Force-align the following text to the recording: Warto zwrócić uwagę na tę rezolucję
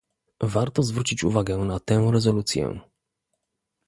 Warto 0.43 0.83
zwrócić 0.83 1.23
uwagę 1.23 1.57
na 1.57 1.79
tę 1.79 2.09
rezolucję 2.11 2.79